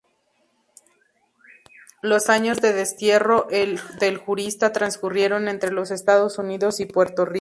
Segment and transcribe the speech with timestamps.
[2.01, 7.29] Los años de destierro del jurista transcurrieron entre Los Estados Unidos y Puerto Rico.